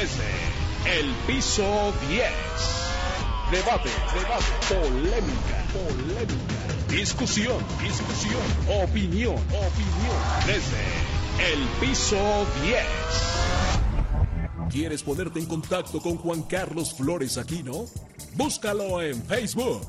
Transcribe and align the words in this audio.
desde 0.00 0.30
el 1.00 1.12
piso 1.26 1.92
10. 2.08 2.22
Debate, 3.50 3.88
debate, 4.14 4.44
polémica, 4.68 5.64
polémica, 5.72 6.62
discusión, 6.88 7.56
discusión, 7.82 8.40
opinión, 8.84 9.34
opinión, 9.34 10.18
desde 10.46 10.84
el 11.52 11.60
piso 11.80 12.46
10. 12.62 12.84
¿Quieres 14.70 15.02
ponerte 15.02 15.40
en 15.40 15.46
contacto 15.46 16.00
con 16.00 16.16
Juan 16.16 16.42
Carlos 16.42 16.94
Flores 16.94 17.36
Aquino? 17.36 17.86
Búscalo 18.34 19.02
en 19.02 19.20
Facebook, 19.24 19.80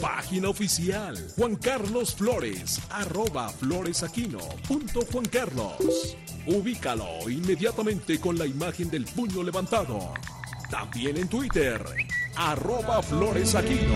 página 0.00 0.48
oficial 0.48 1.16
Juan 1.36 1.56
Carlos 1.56 2.14
Flores, 2.14 2.80
arroba 2.90 3.48
floresaquino 3.48 4.38
punto 4.66 5.00
Juan 5.12 5.26
Carlos. 5.26 6.16
Ubícalo 6.46 7.28
inmediatamente 7.28 8.18
con 8.20 8.38
la 8.38 8.46
imagen 8.46 8.90
del 8.90 9.04
puño 9.04 9.42
levantado. 9.42 10.14
También 10.70 11.16
en 11.16 11.28
Twitter, 11.28 11.84
arroba 12.36 13.02
floresaquino. 13.02 13.94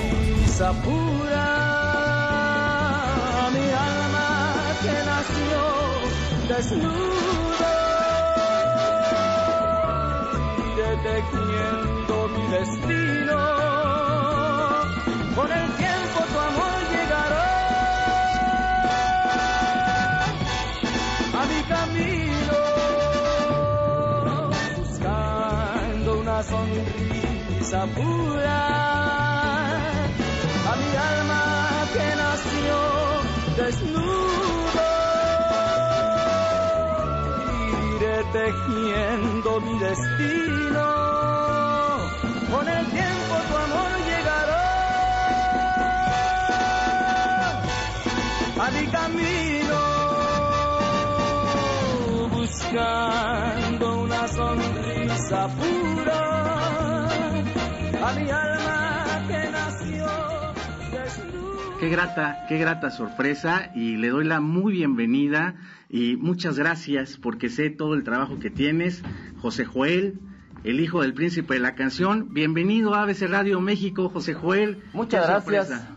Sapura, 0.57 1.49
mi 3.53 3.71
alma 3.71 4.77
que 4.83 4.93
nació 5.07 5.83
mi 12.29 12.47
destino. 12.49 13.02
Pura 27.73 28.61
a 30.69 30.77
mi 30.77 30.91
alma 31.11 31.43
que 31.95 32.07
nació 32.23 32.77
desnudo. 33.57 34.89
Iré 37.97 38.19
tejiendo 38.37 39.51
mi 39.61 39.75
destino. 39.79 40.87
Con 42.51 42.69
el 42.69 42.85
tiempo 42.91 43.35
tu 43.49 43.55
amor 43.57 43.93
llegará 44.09 44.67
a 48.61 48.67
mi 48.71 48.85
camino, 48.99 49.81
buscando 52.29 53.85
una 54.03 54.29
sonrisa 54.29 55.49
pura 55.59 56.12
a 58.13 58.21
mi 58.21 58.31
alma 58.31 59.27
que 59.27 59.51
nació 59.51 60.07
desnuda. 60.91 61.79
Qué 61.81 61.89
grata, 61.89 62.47
qué 62.49 62.59
grata 62.59 62.91
sorpresa 62.91 63.71
y 63.75 63.97
le 63.97 64.09
doy 64.09 64.25
la 64.25 64.41
muy 64.41 64.73
bienvenida 64.73 65.55
y 65.89 66.17
muchas 66.17 66.59
gracias 66.59 67.17
porque 67.17 67.49
sé 67.49 67.71
todo 67.71 67.95
el 67.95 68.05
trabajo 68.05 68.39
que 68.39 68.51
tienes, 68.51 69.03
José 69.41 69.65
Joel, 69.65 70.21
el 70.65 70.81
hijo 70.81 71.03
del 71.03 71.15
príncipe 71.15 71.55
de 71.55 71.61
la 71.61 71.75
canción. 71.75 72.33
Bienvenido 72.33 72.95
a 72.95 73.03
ABC 73.03 73.23
Radio 73.29 73.61
México, 73.61 74.09
José 74.09 74.35
Joel. 74.35 74.83
Muchas 74.93 75.27
gracias. 75.27 75.69
sorpresa. 75.69 75.97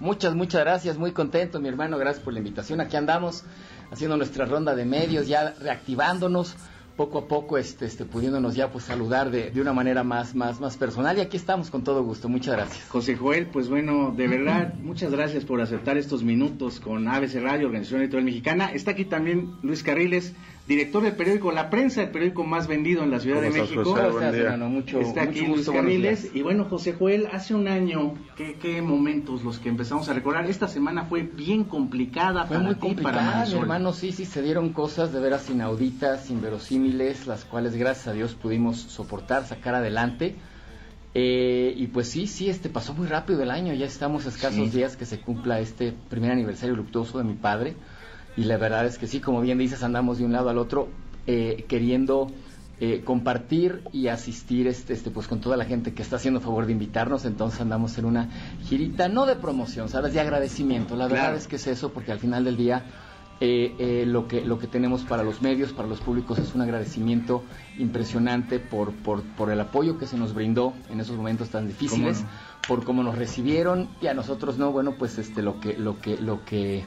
Muchas, 0.00 0.34
muchas 0.34 0.62
gracias. 0.62 0.96
Muy 0.96 1.12
contento, 1.12 1.60
mi 1.60 1.68
hermano. 1.68 1.98
Gracias 1.98 2.24
por 2.24 2.32
la 2.32 2.38
invitación. 2.38 2.80
Aquí 2.80 2.96
andamos 2.96 3.44
haciendo 3.90 4.16
nuestra 4.16 4.46
ronda 4.46 4.74
de 4.74 4.86
medios, 4.86 5.28
ya 5.28 5.54
reactivándonos 5.60 6.56
poco 6.96 7.18
a 7.18 7.28
poco, 7.28 7.58
este, 7.58 7.86
este, 7.86 8.04
pudiéndonos 8.04 8.54
ya 8.54 8.70
pues 8.70 8.84
saludar 8.84 9.30
de, 9.30 9.50
de 9.50 9.60
una 9.60 9.72
manera 9.72 10.04
más, 10.04 10.34
más, 10.34 10.60
más 10.60 10.76
personal. 10.76 11.16
Y 11.18 11.20
aquí 11.20 11.36
estamos 11.36 11.70
con 11.70 11.84
todo 11.84 12.02
gusto. 12.02 12.28
Muchas 12.28 12.56
gracias. 12.56 12.88
José 12.88 13.16
Joel, 13.16 13.46
pues 13.46 13.68
bueno, 13.68 14.12
de 14.16 14.28
verdad, 14.28 14.74
muchas 14.74 15.12
gracias 15.12 15.44
por 15.44 15.60
aceptar 15.60 15.96
estos 15.96 16.22
minutos 16.22 16.80
con 16.80 17.08
ABC 17.08 17.40
Radio, 17.42 17.66
Organización 17.66 18.02
Editorial 18.02 18.24
Mexicana. 18.24 18.70
Está 18.72 18.92
aquí 18.92 19.04
también 19.04 19.52
Luis 19.62 19.82
Carriles, 19.82 20.34
director 20.68 21.02
del 21.02 21.16
periódico 21.16 21.50
La 21.50 21.68
Prensa, 21.68 22.02
el 22.02 22.10
periódico 22.10 22.44
más 22.44 22.68
vendido 22.68 23.02
en 23.02 23.10
la 23.10 23.18
Ciudad 23.18 23.40
de 23.40 23.48
¿Cómo 23.50 23.62
estás, 23.62 23.70
México. 23.76 23.90
José? 23.90 24.00
¿Cómo 24.02 24.12
buen 24.12 24.24
estás, 24.24 24.32
día. 24.34 24.42
hermano? 24.44 24.68
Mucho, 24.68 25.00
Está 25.00 25.22
aquí 25.22 25.40
mucho 25.40 25.46
Luis 25.48 25.56
gusto. 25.66 25.72
Carriles. 25.72 26.22
días. 26.22 26.34
Y 26.36 26.42
bueno, 26.42 26.64
José 26.66 26.92
Joel, 26.92 27.26
hace 27.32 27.54
un 27.54 27.66
año, 27.66 28.14
¿qué, 28.36 28.54
qué 28.54 28.80
momentos 28.80 29.42
los 29.42 29.58
que 29.58 29.68
empezamos 29.68 30.08
a 30.08 30.12
recordar? 30.12 30.46
Esta 30.46 30.68
semana 30.68 31.04
fue 31.06 31.22
bien 31.22 31.64
complicada 31.64 32.44
Fue 32.44 32.56
para 32.56 32.66
muy 32.68 32.74
ti, 32.76 32.80
para 32.80 32.94
complicada, 32.94 33.22
mi 33.32 33.38
Marisol. 33.38 33.58
hermano. 33.62 33.92
Sí, 33.92 34.12
sí, 34.12 34.24
se 34.24 34.42
dieron 34.42 34.72
cosas 34.72 35.12
de 35.12 35.18
veras 35.20 35.50
inauditas, 35.50 36.30
inverosímiles, 36.30 37.26
las 37.26 37.44
cuales 37.44 37.74
gracias 37.74 38.06
a 38.06 38.12
Dios 38.12 38.34
pudimos 38.34 38.76
soportar, 38.78 39.46
sacar 39.46 39.74
adelante. 39.74 40.36
Eh, 41.12 41.74
y 41.76 41.88
pues 41.88 42.08
sí, 42.08 42.28
sí, 42.28 42.48
este 42.48 42.68
pasó 42.68 42.94
muy 42.94 43.08
rápido 43.08 43.42
el 43.42 43.50
año. 43.50 43.74
Ya 43.74 43.86
estamos 43.86 44.26
a 44.26 44.28
escasos 44.28 44.70
Sí. 44.70 44.76
días 44.76 44.96
que 44.96 45.06
se 45.06 45.18
cumpla 45.20 45.58
este 45.58 45.92
primer 46.08 46.30
aniversario 46.30 46.76
luctuoso 46.76 47.18
de 47.18 47.24
mi 47.24 47.34
padre. 47.34 47.74
Y 48.40 48.44
la 48.44 48.56
verdad 48.56 48.86
es 48.86 48.96
que 48.96 49.06
sí, 49.06 49.20
como 49.20 49.42
bien 49.42 49.58
dices, 49.58 49.82
andamos 49.82 50.16
de 50.16 50.24
un 50.24 50.32
lado 50.32 50.48
al 50.48 50.56
otro 50.56 50.88
eh, 51.26 51.66
queriendo 51.68 52.28
eh, 52.80 53.02
compartir 53.04 53.82
y 53.92 54.06
asistir 54.08 54.66
este, 54.66 54.94
este, 54.94 55.10
pues 55.10 55.26
con 55.28 55.42
toda 55.42 55.58
la 55.58 55.66
gente 55.66 55.92
que 55.92 56.00
está 56.00 56.16
haciendo 56.16 56.40
favor 56.40 56.64
de 56.64 56.72
invitarnos. 56.72 57.26
Entonces 57.26 57.60
andamos 57.60 57.98
en 57.98 58.06
una 58.06 58.30
girita, 58.64 59.10
no 59.10 59.26
de 59.26 59.36
promoción, 59.36 59.90
¿sabes? 59.90 60.14
De 60.14 60.20
agradecimiento. 60.20 60.96
La 60.96 61.06
verdad 61.06 61.24
Claro. 61.24 61.36
es 61.36 61.48
que 61.48 61.56
es 61.56 61.66
eso, 61.66 61.92
porque 61.92 62.12
al 62.12 62.18
final 62.18 62.44
del 62.44 62.56
día 62.56 62.82
eh, 63.42 63.74
eh, 63.78 64.04
lo, 64.06 64.26
que, 64.26 64.42
lo 64.42 64.58
que 64.58 64.68
tenemos 64.68 65.02
para 65.02 65.22
los 65.22 65.42
medios, 65.42 65.74
para 65.74 65.86
los 65.86 66.00
públicos, 66.00 66.38
es 66.38 66.54
un 66.54 66.62
agradecimiento 66.62 67.42
impresionante 67.78 68.58
por, 68.58 68.92
por, 68.92 69.22
por 69.22 69.50
el 69.50 69.60
apoyo 69.60 69.98
que 69.98 70.06
se 70.06 70.16
nos 70.16 70.32
brindó 70.32 70.72
en 70.88 71.00
esos 71.00 71.14
momentos 71.14 71.50
tan 71.50 71.66
difíciles, 71.66 72.18
¿Cómo 72.20 72.30
por 72.68 72.84
cómo 72.84 73.02
nos 73.02 73.16
recibieron 73.18 73.88
y 74.00 74.06
a 74.06 74.14
nosotros 74.14 74.56
no, 74.56 74.72
bueno, 74.72 74.94
pues 74.98 75.18
este 75.18 75.42
lo 75.42 75.60
que, 75.60 75.76
lo 75.76 76.00
que, 76.00 76.16
lo 76.18 76.44
que 76.44 76.84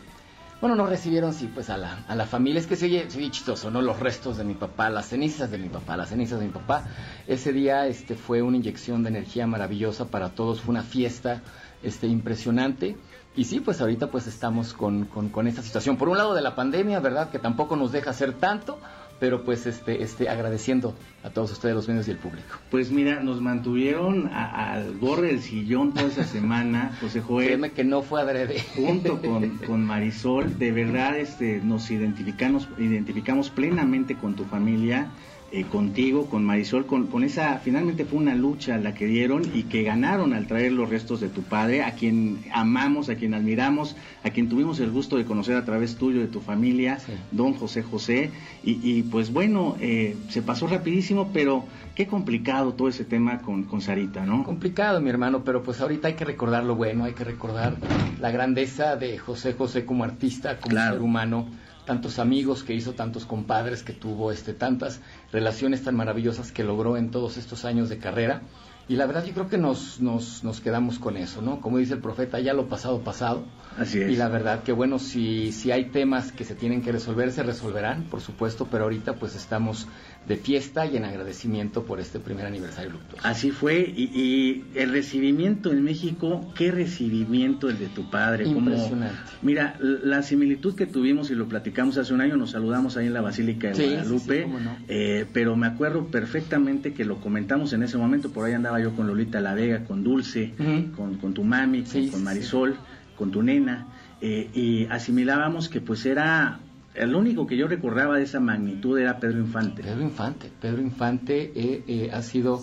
bueno, 0.64 0.78
nos 0.78 0.88
recibieron, 0.88 1.34
sí, 1.34 1.52
pues 1.54 1.70
a 1.70 1.76
la, 1.76 2.06
a 2.08 2.16
la 2.16 2.26
familia. 2.26 2.58
Es 2.58 2.68
que 2.68 2.78
se 2.78 2.86
oye, 2.86 3.12
se 3.12 3.30
chistoso, 3.30 3.70
¿no? 3.70 3.82
Los 3.82 4.00
restos 4.00 4.38
de 4.38 4.46
mi 4.46 4.54
papá, 4.54 4.90
las 4.90 5.10
cenizas 5.10 5.52
de 5.52 5.58
mi 5.58 5.68
papá, 5.68 5.98
las 5.98 6.08
cenizas 6.08 6.40
de 6.40 6.46
mi 6.46 6.54
papá. 6.54 6.86
Ese 7.28 7.52
día 7.52 7.86
este, 7.86 8.16
fue 8.16 8.42
una 8.42 8.56
inyección 8.56 9.04
de 9.04 9.10
energía 9.10 9.46
maravillosa 9.46 10.06
para 10.06 10.30
todos, 10.30 10.62
fue 10.62 10.72
una 10.72 10.84
fiesta 10.84 11.42
este, 11.84 12.08
impresionante. 12.08 12.96
Y 13.36 13.44
sí, 13.44 13.60
pues 13.60 13.82
ahorita 13.82 14.10
pues 14.10 14.26
estamos 14.28 14.74
con, 14.74 15.04
con, 15.04 15.28
con 15.28 15.48
esta 15.48 15.62
situación. 15.62 15.98
Por 15.98 16.08
un 16.08 16.18
lado 16.18 16.34
de 16.34 16.42
la 16.42 16.56
pandemia, 16.56 17.02
¿verdad? 17.02 17.30
Que 17.30 17.40
tampoco 17.40 17.76
nos 17.76 17.92
deja 17.92 18.12
hacer 18.12 18.32
tanto, 18.32 18.80
pero 19.24 19.46
pues 19.46 19.66
este, 19.68 20.04
este, 20.04 20.28
agradeciendo 20.28 20.96
a 21.24 21.30
todos 21.30 21.54
ustedes, 21.54 21.74
los 21.74 21.88
medios 21.88 22.10
y 22.10 22.12
el 22.12 22.18
público. 22.18 22.58
Pues 22.70 22.92
mira, 22.92 23.24
nos 23.24 23.40
mantuvieron 23.40 24.28
al 24.34 24.92
borde 24.96 25.28
del 25.28 25.42
sillón 25.42 25.94
toda 25.94 26.08
esa 26.08 26.26
semana, 26.26 26.92
José 27.00 27.22
Joel. 27.22 27.48
Créeme 27.48 27.72
que 27.72 27.86
no 27.86 28.02
fue 28.02 28.20
adrede. 28.20 28.60
junto 28.76 29.22
con, 29.26 29.60
con 29.60 29.86
Marisol, 29.86 30.60
de 30.60 30.74
verdad 30.74 31.18
este, 31.18 31.62
nos 31.64 31.90
identificamos, 31.90 32.68
identificamos 32.78 33.50
plenamente 33.50 34.16
con 34.16 34.36
tu 34.36 34.44
familia, 34.44 35.08
eh, 35.56 35.66
contigo, 35.66 36.26
con 36.26 36.44
Marisol, 36.44 36.88
con, 36.88 37.06
con 37.08 37.24
esa, 37.24 37.60
finalmente 37.60 38.06
fue 38.06 38.18
una 38.18 38.34
lucha 38.34 38.78
la 38.80 38.96
que 38.96 39.06
dieron 39.06 39.44
y 39.54 39.64
que 39.64 39.84
ganaron 39.84 40.34
al 40.34 40.48
traer 40.48 40.72
los 40.72 40.90
restos 40.90 41.22
de 41.22 41.30
tu 41.30 41.44
padre, 41.44 41.84
a 41.84 41.92
quien 41.94 42.40
amamos, 42.52 43.08
a 43.10 43.16
quien 43.16 43.36
admiramos, 43.36 43.96
a 44.24 44.32
quien 44.32 44.50
tuvimos 44.50 44.80
el 44.80 44.90
gusto 44.90 45.16
de 45.16 45.26
conocer 45.26 45.56
a 45.56 45.64
través 45.64 45.96
tuyo, 45.96 46.20
de 46.22 46.28
tu 46.28 46.40
familia, 46.42 46.98
Sí. 47.00 47.14
don 47.32 47.54
José 47.54 47.84
José, 47.84 48.32
y, 48.64 48.80
y 48.84 49.04
pues 49.04 49.32
bueno, 49.32 49.76
eh, 49.80 50.18
se 50.30 50.42
pasó 50.42 50.66
rapidísimo, 50.66 51.30
pero 51.32 51.66
qué 51.94 52.08
complicado 52.08 52.74
todo 52.74 52.88
ese 52.90 53.06
tema 53.06 53.38
con, 53.44 53.66
con 53.66 53.80
Sarita, 53.80 54.26
¿no? 54.26 54.44
Complicado, 54.44 55.00
mi 55.02 55.12
hermano, 55.12 55.44
pero 55.44 55.62
pues 55.62 55.80
ahorita 55.82 56.08
hay 56.08 56.16
que 56.16 56.26
recordar 56.26 56.64
lo 56.64 56.76
bueno, 56.76 57.04
hay 57.04 57.14
que 57.14 57.24
recordar 57.24 57.76
la 58.20 58.32
grandeza 58.32 58.96
de 58.96 59.20
José 59.20 59.54
José 59.54 59.86
como 59.86 60.04
artista, 60.04 60.58
como 60.58 60.72
Claro. 60.72 60.94
ser 60.94 61.02
humano, 61.04 61.46
tantos 61.86 62.20
amigos 62.20 62.64
que 62.64 62.74
hizo, 62.74 62.94
tantos 62.94 63.26
compadres 63.26 63.84
que 63.84 63.94
tuvo, 63.94 64.32
este, 64.32 64.54
tantas 64.54 65.02
relaciones 65.32 65.84
tan 65.84 65.96
maravillosas 65.96 66.52
que 66.52 66.64
logró 66.64 66.98
en 66.98 67.12
todos 67.12 67.38
estos 67.38 67.66
años 67.66 67.90
de 67.90 67.98
carrera. 67.98 68.42
Y 68.90 68.98
la 68.98 69.06
verdad 69.06 69.24
yo 69.24 69.34
creo 69.34 69.48
que 69.48 69.58
nos, 69.58 70.02
nos, 70.02 70.44
nos 70.44 70.60
quedamos 70.60 71.00
con 71.00 71.16
eso, 71.16 71.42
¿no? 71.42 71.62
Como 71.62 71.78
dice 71.78 71.94
el 71.94 72.02
profeta, 72.02 72.42
ya 72.42 72.54
lo 72.54 72.68
pasado, 72.68 73.02
pasado. 73.02 73.46
Así 73.78 74.02
es. 74.02 74.12
Y 74.12 74.18
la 74.18 74.28
verdad 74.28 74.64
que 74.64 74.74
bueno, 74.74 75.00
si, 75.00 75.54
si 75.54 75.72
hay 75.72 75.86
temas 75.86 76.34
que 76.34 76.44
se 76.44 76.54
tienen 76.54 76.82
que 76.82 76.92
resolver, 76.92 77.32
se 77.32 77.44
resolverán, 77.44 78.04
por 78.04 78.20
supuesto, 78.20 78.68
pero 78.70 78.84
ahorita 78.84 79.14
pues 79.16 79.36
estamos 79.36 79.88
de 80.28 80.38
fiesta 80.38 80.86
y 80.86 80.96
en 80.96 81.04
agradecimiento 81.04 81.84
por 81.84 82.00
este 82.00 82.18
primer 82.20 82.46
aniversario 82.46 82.92
luctuoso. 82.92 83.28
Así 83.28 83.52
fue, 83.52 83.82
y, 83.82 84.04
y 84.18 84.66
el 84.76 84.92
recibimiento 84.92 85.72
en 85.72 85.84
México, 85.84 86.50
qué 86.56 86.72
recibimiento 86.72 87.70
el 87.70 87.78
de 87.78 87.88
tu 87.88 88.10
padre. 88.10 88.46
como- 88.46 88.60
Impresionante. 88.72 89.16
mira, 89.42 89.76
la 89.82 90.24
similitud 90.24 90.76
que 90.76 90.86
tuvimos 90.86 91.30
y 91.30 91.36
lo 91.36 91.48
platicamos 91.50 91.98
hace 91.98 92.14
un 92.14 92.22
año, 92.22 92.38
nos 92.38 92.52
saludamos 92.52 92.96
ahí 92.96 93.08
en 93.08 93.14
la 93.14 93.22
Basílica 93.22 93.68
de 93.70 93.76
Sí, 93.76 93.84
Guadalupe, 93.90 94.38
sí, 94.38 94.44
cómo 94.44 94.60
no. 94.60 94.78
eh, 94.88 95.26
pero 95.34 95.56
me 95.58 95.68
acuerdo 95.68 96.08
perfectamente 96.08 96.94
que 96.94 97.04
lo 97.04 97.18
comentamos 97.20 97.74
en 97.74 97.84
ese 97.84 97.98
momento, 97.98 98.30
por 98.32 98.46
ahí 98.46 98.54
andaba 98.54 98.80
yo 98.80 98.96
con 98.96 99.08
Lolita 99.08 99.42
La 99.42 99.54
Vega, 99.54 99.84
con 99.84 100.04
Dulce, 100.06 100.54
con, 100.96 101.18
con 101.18 101.34
tu 101.34 101.44
mami, 101.44 101.84
con, 101.84 102.08
con 102.08 102.24
Marisol, 102.24 102.76
con 103.18 103.30
tu 103.32 103.44
nena, 103.44 103.88
eh, 104.22 104.50
y 104.54 104.86
asimilábamos 104.86 105.68
que 105.68 105.82
pues 105.82 106.06
era 106.06 106.60
el 106.96 107.16
único 107.16 107.48
que 107.48 107.58
yo 107.58 107.68
recordaba 107.68 108.18
de 108.18 108.24
esa 108.24 108.40
magnitud 108.40 109.00
era 109.00 109.20
Pedro 109.20 109.40
Infante. 109.40 109.84
Pedro 109.84 110.02
Infante, 110.02 110.52
Pedro 110.62 110.82
Infante 110.82 111.52
eh, 111.56 111.84
eh, 111.88 112.12
ha 112.14 112.22
sido 112.22 112.62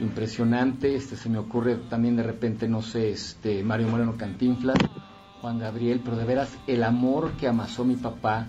impresionante, 0.00 0.94
este 0.94 1.16
se 1.16 1.28
me 1.28 1.38
ocurre 1.38 1.76
también 1.76 2.16
de 2.16 2.22
repente, 2.22 2.68
no 2.68 2.82
sé, 2.82 3.10
este 3.10 3.62
Mario 3.62 3.88
Moreno 3.88 4.16
Cantinflas, 4.16 4.78
Juan 5.40 5.58
Gabriel, 5.58 6.00
pero 6.04 6.16
de 6.16 6.24
veras 6.24 6.56
el 6.66 6.84
amor 6.84 7.32
que 7.32 7.48
amasó 7.48 7.84
mi 7.84 7.96
papá, 7.96 8.46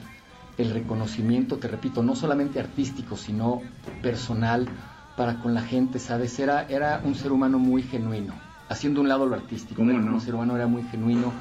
el 0.57 0.71
reconocimiento, 0.71 1.57
te 1.57 1.67
repito, 1.67 2.03
no 2.03 2.15
solamente 2.15 2.59
artístico, 2.59 3.15
sino 3.15 3.61
personal 4.01 4.67
para 5.15 5.39
con 5.39 5.53
la 5.53 5.61
gente, 5.61 5.99
¿sabes? 5.99 6.37
Era, 6.39 6.63
era 6.69 7.01
un 7.03 7.15
ser 7.15 7.31
humano 7.31 7.59
muy 7.59 7.81
genuino, 7.83 8.33
haciendo 8.67 9.01
un 9.01 9.09
lado 9.09 9.25
lo 9.25 9.35
artístico, 9.35 9.77
¿Cómo 9.77 9.91
era 9.91 9.99
no? 9.99 10.13
un 10.13 10.21
ser 10.21 10.35
humano 10.35 10.55
era 10.55 10.67
muy 10.67 10.83
genuino, 10.83 11.33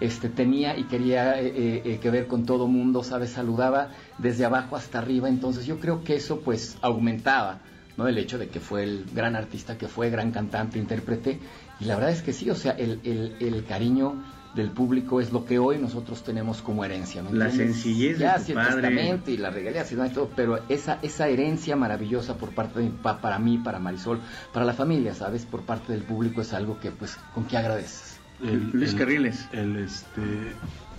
este, 0.00 0.28
tenía 0.28 0.76
y 0.76 0.84
quería 0.84 1.40
eh, 1.40 1.46
eh, 1.46 1.82
eh, 1.84 1.98
que 2.00 2.10
ver 2.10 2.26
con 2.26 2.44
todo 2.44 2.66
mundo, 2.66 3.02
¿sabes? 3.02 3.30
Saludaba 3.30 3.88
desde 4.18 4.44
abajo 4.44 4.76
hasta 4.76 4.98
arriba, 4.98 5.28
entonces 5.28 5.66
yo 5.66 5.78
creo 5.80 6.04
que 6.04 6.16
eso 6.16 6.40
pues 6.40 6.76
aumentaba, 6.82 7.60
¿no? 7.96 8.06
El 8.06 8.18
hecho 8.18 8.38
de 8.38 8.48
que 8.48 8.60
fue 8.60 8.82
el 8.84 9.06
gran 9.14 9.36
artista 9.36 9.78
que 9.78 9.88
fue, 9.88 10.10
gran 10.10 10.32
cantante, 10.32 10.78
intérprete, 10.78 11.38
y 11.80 11.84
la 11.84 11.94
verdad 11.96 12.12
es 12.12 12.22
que 12.22 12.32
sí, 12.32 12.50
o 12.50 12.54
sea, 12.54 12.72
el, 12.72 13.00
el, 13.04 13.36
el 13.40 13.64
cariño 13.64 14.22
del 14.56 14.70
público 14.70 15.20
es 15.20 15.32
lo 15.32 15.44
que 15.44 15.58
hoy 15.58 15.78
nosotros 15.78 16.24
tenemos 16.24 16.62
como 16.62 16.82
herencia. 16.84 17.22
¿me 17.22 17.30
La 17.32 17.50
sencillez 17.50 18.18
de 18.18 18.24
ya, 18.24 18.38
tu 18.38 18.44
sí, 18.44 18.52
el 18.52 18.56
padre. 18.56 19.20
y 19.26 19.36
las 19.36 19.52
regalías 19.52 19.92
y 19.92 19.96
todo, 19.96 20.30
pero 20.34 20.60
esa, 20.70 20.98
esa 21.02 21.28
herencia 21.28 21.76
maravillosa 21.76 22.38
por 22.38 22.54
parte 22.54 22.80
de 22.80 22.86
mi 22.86 22.90
papá, 22.90 23.20
para 23.20 23.38
mí, 23.38 23.58
para 23.58 23.78
Marisol, 23.78 24.18
para 24.54 24.64
la 24.64 24.72
familia, 24.72 25.14
¿sabes? 25.14 25.44
Por 25.44 25.62
parte 25.62 25.92
del 25.92 26.02
público 26.02 26.40
es 26.40 26.54
algo 26.54 26.80
que, 26.80 26.90
pues, 26.90 27.16
con 27.34 27.44
que 27.44 27.58
agradeces. 27.58 28.15
Luis 28.40 28.94
Carriles. 28.94 29.48
el, 29.52 29.76
este, 29.76 30.22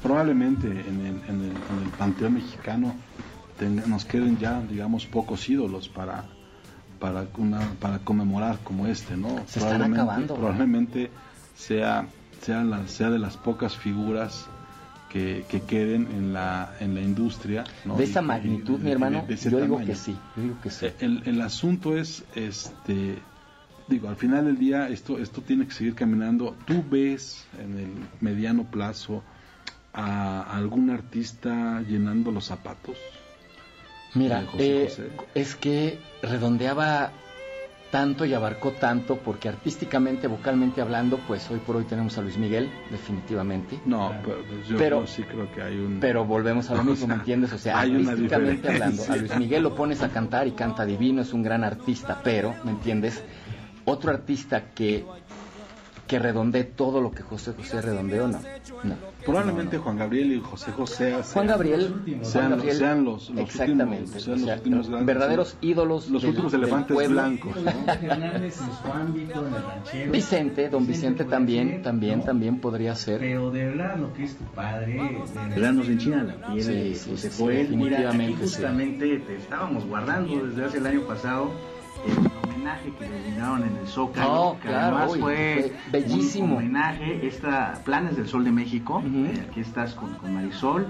probablemente 0.02 0.68
en 0.68 1.00
el, 1.02 1.08
en 1.30 1.42
el, 1.42 1.52
en 1.52 1.84
el 1.84 1.90
panteón 1.98 2.34
mexicano 2.36 2.96
ten- 3.60 3.84
nos 3.88 4.06
queden 4.06 4.38
ya, 4.38 4.62
digamos, 4.62 5.06
pocos 5.06 5.48
ídolos 5.50 5.90
para 5.90 6.26
para 7.00 7.28
una, 7.38 7.60
para 7.80 8.00
conmemorar 8.00 8.58
como 8.64 8.88
este, 8.88 9.16
¿no? 9.16 9.28
Se 9.46 9.60
están 9.60 9.78
Probablemente- 9.78 10.02
acabando, 10.02 10.34
¿verdad? 10.34 10.40
Probablemente 10.50 11.12
sea 11.56 12.08
sea, 12.42 12.64
la- 12.64 12.88
sea 12.88 13.10
de 13.12 13.20
las 13.20 13.38
pocas 13.38 13.76
figuras 13.78 14.48
que, 15.10 15.46
que 15.48 15.62
queden 15.62 16.08
en 16.12 16.34
la 16.34 16.74
en 16.80 16.96
la 16.96 17.02
industria. 17.02 17.64
¿no? 17.86 17.98
de 17.98 18.04
esa 18.04 18.22
magnitud, 18.24 18.80
mi 18.80 18.92
hermano, 18.92 19.26
de 19.28 19.36
yo 19.38 19.60
digo 19.62 19.80
sí, 19.96 20.18
yo 20.36 20.42
digo 20.44 20.56
que 20.62 20.70
sí. 20.72 20.88
El, 21.00 21.22
el 21.26 21.40
asunto 21.42 21.96
es, 21.96 22.24
este, 22.36 23.20
digo, 23.88 24.10
al 24.10 24.16
final 24.16 24.46
del 24.46 24.58
día 24.58 24.90
esto, 24.90 25.18
esto 25.20 25.42
tiene 25.42 25.66
que 25.66 25.74
seguir 25.74 25.96
caminando. 25.96 26.56
¿Tú 26.66 26.84
ves 26.90 27.46
en 27.62 27.78
el 27.78 27.90
mediano 28.22 28.64
plazo 28.70 29.24
a 29.94 30.42
algún 30.56 30.90
artista 30.90 31.82
llenando 31.82 32.32
los 32.32 32.46
zapatos? 32.46 32.98
Mira, 34.14 34.44
José 34.50 34.84
eh, 34.84 34.90
José. 34.90 35.10
es 35.36 35.56
que 35.56 36.00
redondeaba 36.22 37.12
tanto 37.92 38.26
y 38.26 38.34
abarcó 38.34 38.72
tanto 38.72 39.18
porque 39.18 39.48
artísticamente, 39.48 40.28
vocalmente 40.28 40.82
hablando, 40.82 41.18
pues 41.26 41.50
hoy 41.50 41.60
por 41.60 41.78
hoy 41.78 41.86
tenemos 41.86 42.18
a 42.18 42.22
Luis 42.22 42.38
Miguel, 42.38 42.70
definitivamente. 42.92 43.80
No, 43.86 44.14
pero 44.24 44.38
yo, 44.68 44.78
Pero- 44.78 45.02
yo 45.02 45.08
sí 45.08 45.24
creo 45.24 45.50
que 45.54 45.62
hay 45.62 45.78
un... 45.78 46.00
Pero 46.02 46.26
volvemos 46.26 46.70
a 46.70 46.76
lo 46.76 46.82
O 46.82 46.84
mismo, 46.84 47.06
sea, 47.06 47.08
¿me 47.08 47.14
entiendes? 47.22 47.54
O 47.54 47.58
sea, 47.58 47.80
artísticamente 47.80 48.68
hablando, 48.68 49.04
a 49.10 49.16
Luis 49.16 49.36
Miguel 49.40 49.64
lo 49.64 49.74
pones 49.76 50.04
a 50.04 50.10
cantar 50.10 50.48
y 50.48 50.52
canta 50.52 50.86
divino, 50.86 51.22
es 51.22 51.32
un 51.32 51.44
gran 51.44 51.64
artista, 51.64 52.20
pero, 52.24 52.54
¿me 52.66 52.72
entiendes? 52.72 53.24
Otro 53.90 54.12
artista 54.12 54.66
que, 54.76 55.06
que 56.08 56.20
redondee 56.20 56.66
todo 56.66 57.00
lo 57.02 57.10
que 57.12 57.24
José 57.24 57.54
José 57.58 57.82
redondeó, 57.82 58.28
no. 58.28 58.40
no. 58.84 58.96
Probablemente 59.26 59.78
No, 59.78 59.80
no. 59.80 59.84
Juan 59.86 59.98
Gabriel 59.98 60.32
y 60.34 60.40
José 60.42 60.72
José 60.74 61.10
sean, 61.12 61.24
Juan 61.24 61.48
Gabriel, 61.48 61.82
sean, 62.22 62.22
Juan 62.32 62.50
Gabriel, 62.52 62.76
sean 62.78 63.04
los, 63.06 63.30
los 63.30 63.40
exactamente, 63.40 64.04
últimos, 64.04 64.24
sean 64.24 64.34
o 64.34 64.38
los 64.38 64.46
sea, 64.46 64.56
últimos 64.56 64.90
grandes- 64.90 65.06
verdaderos 65.06 65.58
ídolos 65.62 66.10
los 66.10 66.22
del- 66.22 66.30
últimos 66.32 66.54
elefantes 66.54 67.10
blancos. 67.10 67.56
¿no? 67.56 67.72
Fernández 67.72 68.60
en 68.62 68.68
su 68.84 68.94
ámbito, 68.94 69.48
en 69.48 69.54
el 69.56 69.64
ranchero. 69.64 70.12
Vicente, 70.12 70.70
don 70.70 70.86
Vicente 70.88 71.24
también, 71.26 71.82
también, 71.82 72.20
¿no? 72.20 72.26
también 72.26 72.60
podría 72.60 72.94
ser. 72.96 73.20
Pero 73.20 73.52
de 73.52 73.66
verdad 73.66 73.98
lo 73.98 74.14
que 74.14 74.24
es 74.26 74.36
tu 74.38 74.44
padre, 74.46 74.94
de 74.96 75.50
¿Verdad? 75.56 75.72
Nos 75.74 75.88
enchina 75.88 76.24
la 76.24 76.48
piel 76.48 76.64
Sí, 76.64 76.72
de 76.74 76.96
sí, 76.96 77.10
José 77.12 77.30
sí. 77.32 77.44
Mira, 77.44 77.54
aquí 77.56 77.64
definitivamente, 77.64 78.34
sí. 78.48 78.54
justamente 78.54 79.18
te 79.20 79.36
estábamos 79.38 79.86
guardando 79.86 80.46
desde 80.46 80.66
hace 80.66 80.78
el 80.78 80.88
año 80.88 81.02
pasado 81.08 81.52
el 82.06 82.47
homenaje 82.58 82.92
que 82.98 83.08
le 83.08 83.22
brindaron 83.22 83.64
en 83.64 83.78
el 83.78 83.88
Zócalo. 83.88 84.42
Oh, 84.42 84.60
que 84.60 84.68
claro, 84.68 84.98
además 84.98 85.12
uy, 85.14 85.20
fue, 85.20 85.74
bellísimo. 85.92 86.46
Un 86.56 86.64
homenaje, 86.64 87.28
esta 87.28 87.82
Planes 87.86 88.16
del 88.18 88.28
Sol 88.28 88.44
de 88.44 88.52
México. 88.52 89.02
Eh, 89.06 89.46
aquí 89.50 89.60
estás 89.62 89.94
con, 89.94 90.16
con 90.16 90.34
Marisol. 90.34 90.88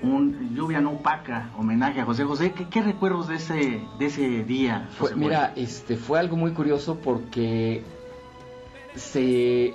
Un 0.00 0.54
lluvia 0.54 0.80
no 0.80 0.92
opaca 0.92 1.50
homenaje 1.58 2.00
a 2.00 2.04
José 2.04 2.22
José. 2.24 2.52
¿Qué, 2.52 2.68
qué 2.68 2.82
recuerdos 2.82 3.26
de 3.28 3.34
ese, 3.36 3.80
de 3.98 4.06
ese 4.06 4.44
día? 4.44 4.88
Fue- 4.96 5.14
mira, 5.16 5.52
este 5.56 5.96
fue 5.96 6.20
algo 6.20 6.36
muy 6.36 6.52
curioso 6.52 6.98
porque 7.02 7.82
se 8.94 9.74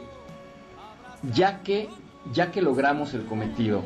ya 1.33 1.59
que 1.61 1.89
ya 2.31 2.51
que 2.51 2.61
logramos 2.61 3.13
el 3.13 3.25
cometido, 3.25 3.83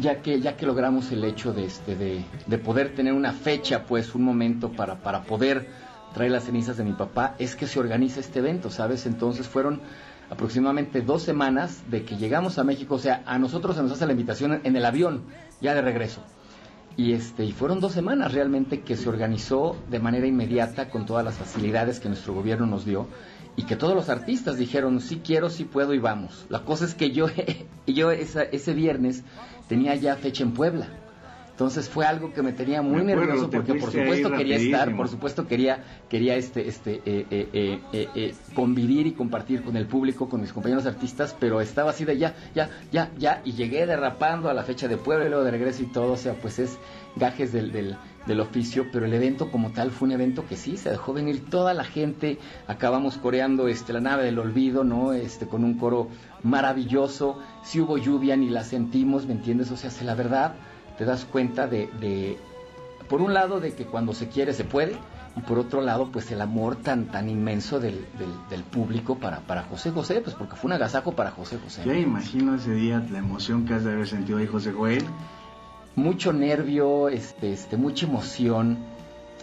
ya 0.00 0.22
que 0.22 0.40
ya 0.40 0.56
que 0.56 0.64
logramos 0.64 1.12
el 1.12 1.22
hecho 1.24 1.52
de 1.52 1.66
este 1.66 1.94
de, 1.94 2.24
de 2.46 2.58
poder 2.58 2.94
tener 2.94 3.12
una 3.12 3.32
fecha, 3.34 3.84
pues 3.84 4.14
un 4.14 4.22
momento 4.22 4.72
para 4.72 4.96
para 4.96 5.24
poder 5.24 5.68
traer 6.14 6.30
las 6.30 6.44
cenizas 6.44 6.76
de 6.76 6.84
mi 6.84 6.92
papá, 6.92 7.34
es 7.38 7.56
que 7.56 7.66
se 7.66 7.80
organiza 7.80 8.20
este 8.20 8.38
evento, 8.38 8.70
¿sabes? 8.70 9.06
Entonces 9.06 9.46
fueron 9.46 9.80
aproximadamente 10.30 11.00
dos 11.00 11.22
semanas 11.22 11.82
de 11.90 12.04
que 12.04 12.16
llegamos 12.16 12.58
a 12.58 12.64
México, 12.64 12.96
o 12.96 12.98
sea, 12.98 13.22
a 13.26 13.38
nosotros 13.38 13.76
se 13.76 13.82
nos 13.82 13.92
hace 13.92 14.06
la 14.06 14.12
invitación 14.12 14.60
en 14.64 14.76
el 14.76 14.84
avión, 14.84 15.22
ya 15.60 15.74
de 15.74 15.82
regreso. 15.82 16.22
Y 16.96 17.12
este, 17.12 17.44
y 17.44 17.52
fueron 17.52 17.78
dos 17.78 17.92
semanas 17.92 18.32
realmente 18.32 18.80
que 18.80 18.96
se 18.96 19.08
organizó 19.08 19.76
de 19.88 20.00
manera 20.00 20.26
inmediata 20.26 20.90
con 20.90 21.06
todas 21.06 21.24
las 21.24 21.36
facilidades 21.36 22.00
que 22.00 22.08
nuestro 22.08 22.34
gobierno 22.34 22.66
nos 22.66 22.84
dio 22.84 23.06
y 23.54 23.62
que 23.62 23.76
todos 23.76 23.94
los 23.94 24.08
artistas 24.08 24.56
dijeron 24.56 25.00
sí 25.00 25.20
quiero, 25.24 25.48
sí 25.48 25.64
puedo 25.64 25.94
y 25.94 25.98
vamos. 25.98 26.46
La 26.48 26.64
cosa 26.64 26.84
es 26.84 26.94
que 26.94 27.12
yo, 27.12 27.26
yo 27.86 28.10
ese 28.10 28.74
viernes 28.74 29.22
tenía 29.68 29.94
ya 29.94 30.16
fecha 30.16 30.42
en 30.42 30.52
Puebla. 30.52 30.88
Entonces 31.58 31.88
fue 31.88 32.06
algo 32.06 32.32
que 32.32 32.40
me 32.40 32.52
tenía 32.52 32.82
muy 32.82 33.02
Me 33.02 33.16
nervioso 33.16 33.50
porque 33.50 33.74
por 33.74 33.90
supuesto 33.90 34.30
quería 34.30 34.58
estar, 34.58 34.94
por 34.96 35.08
supuesto 35.08 35.48
quería 35.48 35.82
quería 36.08 36.36
este 36.36 36.68
este 36.68 37.02
eh, 37.04 37.26
eh, 37.32 37.80
eh, 37.92 38.34
convivir 38.54 39.08
y 39.08 39.12
compartir 39.14 39.64
con 39.64 39.76
el 39.76 39.88
público, 39.88 40.28
con 40.28 40.40
mis 40.40 40.52
compañeros 40.52 40.86
artistas, 40.86 41.34
pero 41.40 41.60
estaba 41.60 41.90
así 41.90 42.04
de 42.04 42.16
ya, 42.16 42.36
ya, 42.54 42.70
ya, 42.92 43.10
ya 43.18 43.42
y 43.44 43.54
llegué 43.54 43.86
derrapando 43.86 44.48
a 44.48 44.54
la 44.54 44.62
fecha 44.62 44.86
de 44.86 44.98
Puebla 44.98 45.26
y 45.26 45.30
luego 45.30 45.42
de 45.42 45.50
regreso 45.50 45.82
y 45.82 45.86
todo, 45.86 46.12
o 46.12 46.16
sea, 46.16 46.34
pues 46.34 46.60
es 46.60 46.78
gajes 47.16 47.52
del, 47.52 47.72
del, 47.72 47.96
del 48.28 48.38
oficio, 48.38 48.86
pero 48.92 49.06
el 49.06 49.12
evento 49.12 49.50
como 49.50 49.72
tal 49.72 49.90
fue 49.90 50.06
un 50.06 50.12
evento 50.12 50.46
que 50.46 50.54
sí, 50.54 50.76
se 50.76 50.90
dejó 50.90 51.12
venir 51.12 51.44
toda 51.50 51.74
la 51.74 51.82
gente, 51.82 52.38
acabamos 52.68 53.16
coreando 53.16 53.66
este 53.66 53.92
la 53.92 54.00
nave 54.00 54.22
del 54.22 54.38
olvido, 54.38 54.84
¿no? 54.84 55.12
Este 55.12 55.48
con 55.48 55.64
un 55.64 55.76
coro 55.76 56.06
maravilloso, 56.44 57.40
si 57.64 57.80
hubo 57.80 57.98
lluvia 57.98 58.36
ni 58.36 58.48
la 58.48 58.62
sentimos, 58.62 59.26
¿me 59.26 59.32
entiendes? 59.32 59.72
O 59.72 59.76
sea, 59.76 59.90
si 59.90 60.04
la 60.04 60.14
verdad 60.14 60.54
te 60.98 61.04
das 61.04 61.24
cuenta 61.24 61.66
de, 61.66 61.88
de, 62.00 62.36
por 63.08 63.22
un 63.22 63.32
lado, 63.32 63.60
de 63.60 63.72
que 63.72 63.86
cuando 63.86 64.12
se 64.12 64.28
quiere 64.28 64.52
se 64.52 64.64
puede, 64.64 64.96
y 65.36 65.40
por 65.42 65.58
otro 65.58 65.80
lado, 65.80 66.10
pues 66.10 66.30
el 66.32 66.40
amor 66.40 66.76
tan 66.76 67.06
tan 67.06 67.28
inmenso 67.28 67.78
del, 67.78 68.06
del, 68.18 68.30
del 68.50 68.64
público 68.64 69.14
para, 69.16 69.38
para 69.40 69.62
José 69.62 69.92
José, 69.92 70.20
pues 70.20 70.34
porque 70.34 70.56
fue 70.56 70.68
un 70.68 70.72
agasajo 70.72 71.12
para 71.12 71.30
José 71.30 71.58
José. 71.62 71.82
Ya 71.86 71.94
imagino 71.94 72.56
ese 72.56 72.72
día 72.72 73.06
la 73.10 73.18
emoción 73.18 73.64
que 73.64 73.74
has 73.74 73.84
de 73.84 73.92
haber 73.92 74.08
sentido 74.08 74.38
ahí, 74.38 74.46
José 74.46 74.72
Joel. 74.72 75.04
mucho 75.94 76.32
nervio, 76.32 77.08
este, 77.08 77.52
este, 77.52 77.76
mucha 77.76 78.06
emoción. 78.06 78.78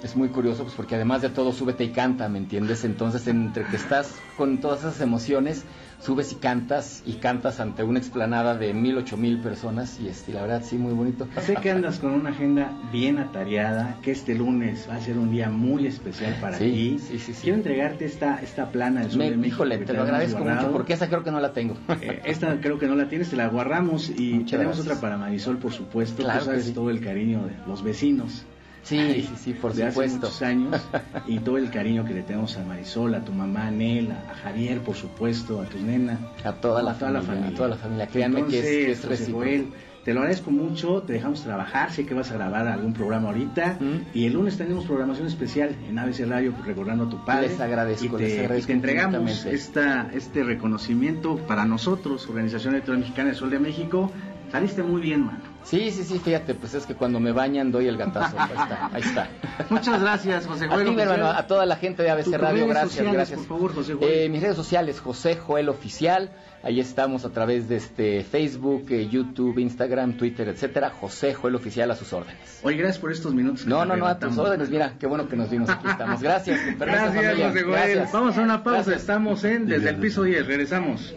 Es 0.06 0.16
muy 0.16 0.28
curioso, 0.30 0.62
pues 0.62 0.76
porque 0.76 0.94
además 0.94 1.24
de 1.24 1.30
todo, 1.30 1.52
súbete 1.52 1.84
y 1.84 1.90
canta, 1.90 2.30
¿me 2.30 2.38
entiendes? 2.38 2.86
Entonces, 2.86 3.26
entre 3.28 3.64
que 3.66 3.76
estás 3.76 4.14
con 4.38 4.60
todas 4.62 4.82
esas 4.82 5.02
emociones, 5.02 5.66
subes 6.00 6.32
y 6.32 6.36
cantas, 6.36 7.02
y 7.08 7.14
cantas 7.14 7.60
ante 7.60 7.82
una 7.82 7.98
explanada 7.98 8.56
de 8.56 8.72
mil, 8.76 8.96
ocho 9.00 9.18
mil 9.18 9.40
personas, 9.40 10.00
y 10.00 10.08
este, 10.08 10.32
la 10.32 10.44
verdad, 10.44 10.62
sí, 10.64 10.78
muy 10.78 10.94
bonito. 10.94 11.28
Sé 11.42 11.56
que 11.56 11.72
andas 11.72 11.98
con 11.98 12.12
una 12.12 12.30
agenda 12.30 12.72
bien 12.92 13.18
atareada, 13.18 13.98
que 14.04 14.12
este 14.12 14.36
lunes 14.36 14.86
va 14.88 14.98
a 14.98 15.02
ser 15.02 15.18
un 15.18 15.32
día 15.32 15.50
muy 15.50 15.88
especial 15.88 16.36
para 16.40 16.60
Sí, 16.60 16.66
ti. 16.72 17.00
sí, 17.00 17.18
sí, 17.18 17.34
sí. 17.34 17.42
Quiero 17.42 17.58
entregarte 17.58 18.06
esta, 18.06 18.40
esta 18.44 18.70
plana 18.72 19.02
del 19.08 19.18
Me- 19.18 19.32
de 19.32 19.38
México. 19.38 19.56
híjole, 19.56 19.80
te 19.80 19.94
lo 19.94 20.04
agradezco 20.04 20.46
mucho, 20.46 20.72
porque 20.72 20.94
esa 20.94 21.08
creo 21.08 21.24
que 21.24 21.32
no 21.32 21.40
la 21.40 21.52
tengo. 21.52 21.78
Eh, 22.00 22.22
esta 22.26 22.62
creo 22.62 22.78
que 22.78 22.86
no 22.86 22.94
la 22.94 23.10
tienes, 23.10 23.32
te 23.32 23.38
la 23.38 23.48
guardamos 23.48 24.12
y 24.12 24.34
Muchas 24.36 24.52
tenemos 24.52 24.76
gracias. 24.78 24.86
otra 24.98 25.02
para 25.02 25.18
Marisol, 25.18 25.58
por 25.58 25.74
supuesto. 25.74 26.22
Claro 26.22 26.46
Tú 26.46 26.52
que 26.52 26.60
sí. 26.62 26.74
todo 26.74 26.92
el 26.92 27.02
cariño 27.02 27.48
de 27.48 27.54
los 27.66 27.82
vecinos. 27.84 28.46
Sí, 28.86 29.00
Ay, 29.00 29.24
sí, 29.24 29.34
sí, 29.36 29.54
por 29.54 29.74
de 29.74 29.90
supuesto. 29.90 30.18
muchos 30.20 30.42
años 30.44 30.80
y 31.28 31.40
todo 31.40 31.58
el 31.58 31.72
cariño 31.72 32.06
que 32.06 32.14
le 32.14 32.22
tenemos 32.22 32.56
a 32.58 32.64
Marisol, 32.64 33.16
a 33.16 33.22
tu 33.26 33.32
mamá, 33.34 33.68
a 33.68 33.72
Nel, 33.72 34.12
a 34.12 34.36
Javier, 34.44 34.80
por 34.82 34.96
supuesto, 34.96 35.60
a 35.60 35.66
tus 35.66 35.82
nenas. 35.82 36.20
A 36.44 36.54
toda 36.54 36.84
la 36.84 36.92
a 36.92 36.98
toda 37.00 37.10
la 37.12 37.22
familia, 37.22 37.34
familia. 37.42 37.50
a 37.50 37.58
toda 37.58 37.70
la 37.70 37.76
familia. 37.78 38.08
Créanme 38.08 38.46
que 38.46 38.92
es- 38.92 39.00
que 39.02 39.14
es. 39.16 39.30
Joel, 39.32 39.70
te 40.04 40.14
lo 40.14 40.20
agradezco 40.20 40.52
mucho, 40.52 41.02
te 41.02 41.14
dejamos 41.14 41.42
trabajar, 41.42 41.92
sé 41.92 42.06
que 42.06 42.14
vas 42.14 42.30
a 42.30 42.36
grabar 42.36 42.68
algún 42.68 42.94
programa 42.94 43.30
ahorita 43.30 43.78
Mm. 43.80 44.02
y 44.14 44.26
el 44.28 44.34
lunes 44.34 44.56
tenemos 44.56 44.86
programación 44.86 45.26
especial 45.26 45.76
en 45.90 45.98
ABC 45.98 46.24
Radio 46.28 46.54
recordando 46.64 47.06
a 47.06 47.10
tu 47.10 47.26
padre. 47.26 47.48
Les 47.48 47.60
agradezco, 47.60 48.06
y 48.06 48.10
te, 48.20 48.28
les 48.28 48.40
agradezco 48.40 48.66
y 48.66 48.68
te 48.68 48.74
entregamos 48.74 49.46
esta, 49.48 50.12
este 50.14 50.44
reconocimiento 50.44 51.38
para 51.48 51.66
nosotros, 51.66 52.30
Organización 52.30 52.76
Electoral 52.76 53.00
Mexicana 53.00 53.30
del 53.30 53.36
Sol 53.38 53.50
de 53.50 53.58
México. 53.58 54.12
Saliste 54.52 54.84
muy 54.84 55.02
bien, 55.02 55.26
mano. 55.26 55.55
Sí, 55.66 55.90
sí, 55.92 56.04
sí, 56.04 56.20
fíjate, 56.20 56.54
pues 56.54 56.76
es 56.76 56.86
que 56.86 56.94
cuando 56.94 57.20
me 57.20 57.32
bañan 57.32 57.72
doy 57.72 57.88
el 57.88 57.98
gatazo. 57.98 58.38
Ahí 58.40 58.50
está, 58.54 58.90
ahí 58.94 59.02
está. 59.02 59.30
Muchas 59.72 60.00
gracias, 60.00 60.46
José 60.46 60.66
A 60.66 60.68
Joel. 60.70 60.86
ti, 60.86 60.92
mi 60.92 60.96
Oficial. 60.98 61.18
hermano, 61.20 61.38
a 61.40 61.48
toda 61.48 61.66
la 61.66 61.76
gente 61.76 62.04
de 62.04 62.12
ABC 62.12 62.26
Tus 62.26 62.34
Radio, 62.38 62.54
redes 62.58 62.68
gracias, 62.70 62.92
sociales, 62.92 63.14
gracias. 63.14 63.40
por 63.40 63.48
favor, 63.48 63.74
José 63.74 63.94
Joel. 63.96 64.12
Eh, 64.12 64.30
mis 64.30 64.42
redes 64.44 64.56
sociales, 64.56 65.00
José 65.00 65.36
Joel 65.38 65.70
Oficial, 65.70 66.30
ahí 66.62 66.80
estamos 66.80 67.26
a 67.26 67.32
través 67.32 67.68
de 67.68 67.78
este 67.78 68.24
Facebook, 68.24 68.86
eh, 68.92 69.08
YouTube, 69.10 69.58
Instagram, 69.58 70.18
Twitter, 70.18 70.48
etcétera. 70.50 70.92
José 70.92 71.34
Joel 71.34 71.56
Oficial 71.56 71.90
a 71.90 71.96
sus 71.96 72.14
órdenes. 72.14 72.60
Oye, 72.62 72.78
gracias 72.78 73.00
por 73.00 73.12
estos 73.12 73.34
minutos. 73.34 73.64
que 73.64 73.70
No, 73.72 73.86
no, 73.86 73.96
no, 73.98 74.06
a 74.06 74.20
tus 74.20 74.38
órdenes, 74.38 74.70
mira, 74.70 74.94
qué 75.00 75.08
bueno 75.08 75.28
que 75.28 75.36
nos 75.36 75.50
vimos, 75.50 75.68
aquí 75.72 75.88
estamos. 75.88 76.22
Gracias, 76.22 76.60
Gracias, 76.78 77.16
familia. 77.16 77.48
José 77.48 77.64
Joel. 77.64 77.74
Gracias. 77.76 78.12
Vamos 78.12 78.38
a 78.38 78.42
una 78.42 78.64
pausa. 78.64 78.82
Gracias. 78.82 79.02
Estamos 79.02 79.44
en 79.44 79.66
Desde 79.66 79.90
el 79.90 79.96
Piso 79.96 80.22
10. 80.22 80.46
Regresamos. 80.46 81.16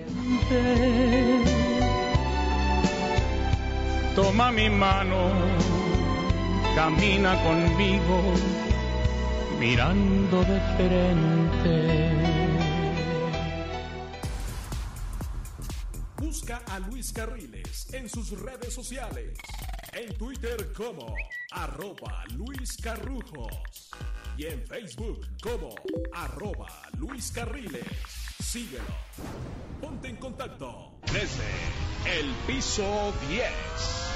Toma 4.18 4.50
mi 4.50 4.68
mano, 4.68 5.30
camina 6.75 7.40
conmigo, 7.44 8.34
mirando 9.60 10.42
de 10.42 10.60
frente. 10.75 11.76
Busca 16.16 16.60
a 16.66 16.80
Luis 16.80 17.12
Carriles 17.12 17.94
en 17.94 18.08
sus 18.08 18.30
redes 18.40 18.75
sociales. 18.75 19.38
En 19.92 20.12
Twitter 20.18 20.72
como 20.72 21.14
arroba 21.52 22.25
Luis 22.34 22.76
Carrujos. 22.82 23.92
Y 24.37 24.46
en 24.46 24.66
Facebook 24.66 25.28
como 25.40 25.76
arroba 26.12 26.68
Luis 26.98 27.30
Carriles. 27.30 27.87
Síguelo. 28.42 28.82
Ponte 29.80 30.08
en 30.08 30.16
contacto 30.16 30.98
desde 31.12 32.18
el 32.18 32.26
piso 32.48 33.12
10. 33.28 34.08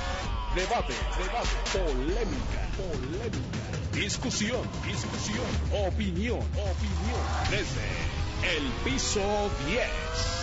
Debate, 0.55 0.93
debate, 1.17 1.49
polémica, 1.73 2.69
polémica. 2.77 3.73
Discusión, 3.95 4.61
discusión, 4.87 5.47
opinión, 5.87 6.41
opinión. 6.41 7.23
Desde 7.51 8.59
el 8.59 8.71
piso 8.85 9.51
10. 9.67 10.42